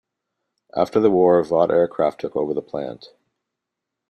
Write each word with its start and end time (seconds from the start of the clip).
After 0.75 0.99
the 0.99 1.11
war, 1.11 1.43
Vought 1.43 1.69
Aircraft 1.69 2.21
took 2.21 2.35
over 2.35 2.55
the 2.55 2.61
plant. 2.63 3.11